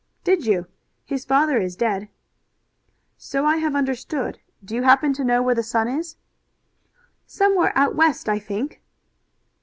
[0.23, 0.65] "Did you?
[1.05, 2.09] His father is dead."
[3.19, 4.39] "So I have understood.
[4.65, 6.15] Do you happen to know where the son is?"
[7.27, 8.81] "Somewhere out West, I think."